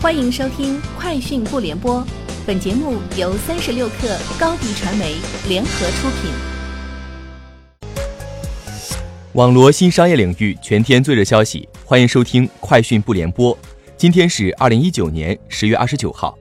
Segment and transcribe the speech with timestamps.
[0.00, 2.00] 欢迎收听《快讯不联播》，
[2.46, 5.16] 本节目由三十六克高低传媒
[5.48, 6.30] 联合出品。
[9.32, 13.52] 网罗新商业领域全天最热消息，欢迎收听《快讯不联播》。
[13.96, 16.38] 今天是二零一九年十月二十九号。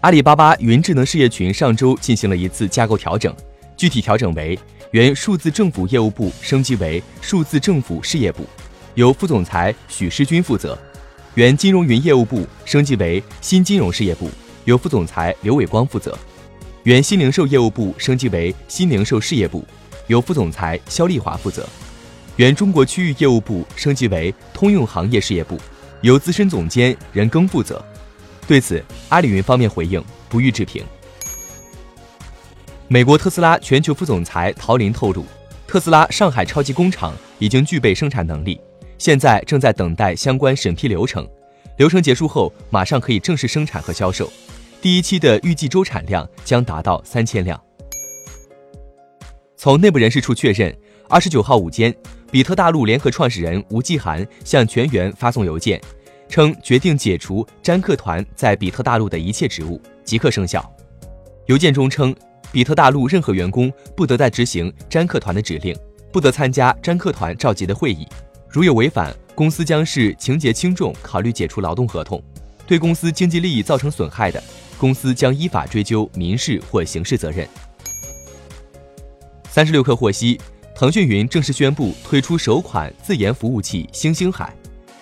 [0.00, 3.32] 阿里巴巴云智能事业群上周进行了一次架构调整，
[3.76, 4.58] 具体调整为
[4.90, 8.44] 原数字政府业务部升级为数字政府事业部，
[8.96, 10.76] 由副总裁许世军负责。
[11.34, 14.28] 原金融云业务部升级为新金融事业部，
[14.64, 16.10] 由副总裁刘伟光负责；
[16.82, 19.64] 原新零售业务部升级为新零售事业部，
[20.08, 21.62] 由副总裁肖丽华负责；
[22.34, 25.56] 原中国区域业务部升级为通用行业事业部，
[26.00, 27.80] 由资深总监任庚负责。
[28.48, 30.84] 对此，阿里云方面回应不予置评。
[32.88, 35.24] 美国特斯拉全球副总裁陶林透露，
[35.68, 38.60] 特斯拉上海超级工厂已经具备生产能力。
[39.00, 41.26] 现在正在等待相关审批流程，
[41.78, 44.30] 流程结束后马上可以正式生产和销售。
[44.82, 47.58] 第一期的预计周产量将达到三千辆。
[49.56, 50.76] 从内部人士处确认，
[51.08, 51.94] 二十九号午间，
[52.30, 55.80] 比特大陆联合创始人吴继涵向全员发送邮件，
[56.28, 60.62] 称决定解除詹克团在比特大陆的一切职务，即刻生效。
[61.46, 62.14] 邮件中称，
[62.52, 65.74] 比特大陆任何员工不得再执行詹克团的指令，
[66.12, 68.06] 不得参加詹克团召集的会议。
[68.52, 72.18] 如有违反，公司将视情节轻重考虑解除劳动合同；
[72.66, 74.42] 对公司经济利益造成损害的，
[74.76, 77.46] 公司将依法追究民事或刑事责任。
[79.48, 80.40] 三十六氪获悉，
[80.74, 84.52] 腾讯云正式宣布推出首款自研服务器星星海，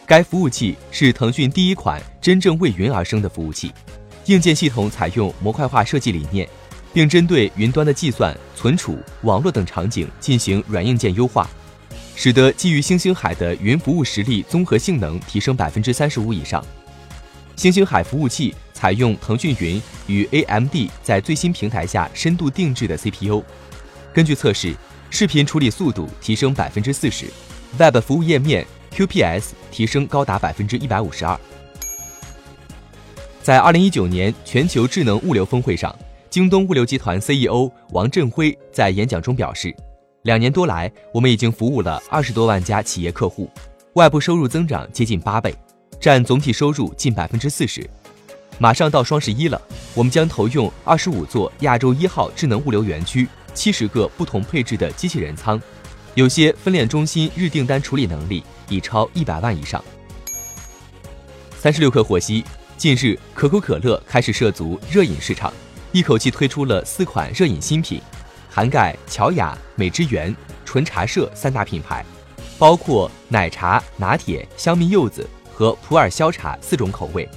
[0.05, 3.73] 该服务器是腾讯第一款真正为云而生的服务器，
[4.27, 6.47] 硬件系统采用模块化设计理念，
[6.93, 11.49] 并针对云端的计算、存储、网络等场景进行软硬件优化。
[12.21, 16.61] 使得基于星星海的云服务实力综合性能提升百分之三十五以上。
[17.55, 23.41] 星星海服务器采用腾讯云与 AMD 在最新平台下深度定制的 CPU。
[24.13, 24.75] 根据测试，
[25.11, 27.27] 视频处理速度提升百分之四十
[27.79, 31.39] ，Web 服务页面 QPS 提升高达百分之一百五十二。
[33.45, 35.97] 在二零一九年全球智能物流峰会上，
[36.29, 39.73] 京东物流集团 CEO 王振辉在演讲中表示。
[40.29, 43.51] 两年多来，我们已经服务了二十多万家企业客户，
[43.95, 45.55] 外部收入增长接近八倍，
[45.99, 47.89] 占总体收入近百分之四十。
[48.59, 49.59] 马上到双十一了，
[49.95, 55.59] 我们将投用二十五座亚洲一号智能物流园区，七十个不同配置的机器人仓，
[56.15, 59.83] 有些分拣中心日订单处理能力已超一百万以上。
[61.57, 62.45] 三十六氪获悉，
[62.77, 65.51] 近日可口可乐开始涉足热饮市场，
[65.93, 67.99] 一口气推出了四款热饮新品。
[68.51, 72.05] 涵盖乔雅、美之源、纯茶社三大品牌，
[72.59, 77.29] 包括奶茶、拿铁、香蜜柚子和普洱消茶四种口味。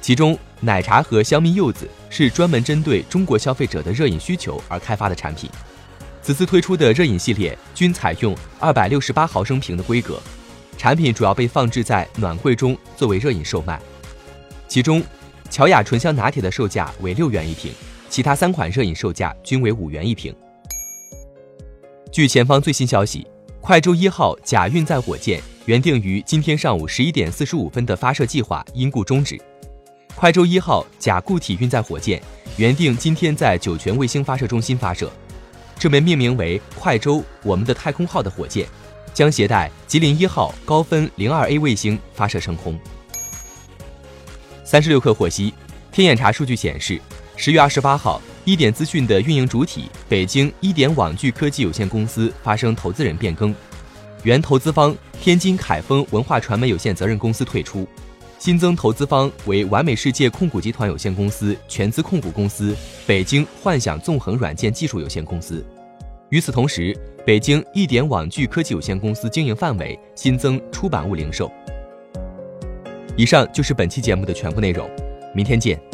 [0.00, 5.50] 其中，奶茶和香蜜柚子是专门针对中国消费者的热饮需求而开发的产品。
[6.22, 10.18] 此次推出的热饮系列均采用二百六十八毫升瓶的规格，
[10.78, 13.80] 产品主要被放置在暖柜中作为热饮售卖。
[14.68, 15.02] 其中，
[15.50, 17.72] 乔雅醇香拿铁的售价为六元一瓶，
[18.08, 20.34] 其他三款热饮售价均为五元一瓶。
[22.14, 23.26] 据前方最新消息，
[23.60, 29.36] 快舟一号甲运载火箭原定于今天上午十一点四十五分的发射计划因故终止。
[30.14, 32.22] 快舟一号甲固体运载火箭
[32.56, 35.10] 原定今天在酒泉卫星发射中心发射，
[35.76, 38.64] 这枚命名为“快舟我们的太空号”的火箭
[39.12, 42.78] 将携带吉林一号高分零二 A 卫星发射升空。
[44.62, 45.52] 三十六氪获悉，
[45.90, 47.00] 天眼查数据显示，
[47.36, 48.22] 十月二十八号。
[48.44, 53.54] 一点资讯的运营主体北京一点网聚科技有限公司发生投资人变更，
[54.22, 57.88] 原投资方天津凯丰文化传媒有限责任公司退出，
[58.38, 65.64] 新增投资方为完美世界控股集团有限公司全资控股公司、北京幻想纵横软件技术有限公司。
[66.28, 66.94] 与此同时，
[67.24, 71.50] 北京一点网聚科技有限公司经营范围新增出版物零售。
[73.16, 74.86] 以上就是本期节目的全部内容，
[75.34, 75.93] 明天见。